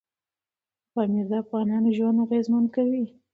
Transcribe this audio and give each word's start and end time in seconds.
پامیر 0.93 1.25
د 1.31 1.33
افغانانو 1.43 1.89
ژوند 1.97 2.17
اغېزمن 2.25 2.63
کوي. 2.75 3.05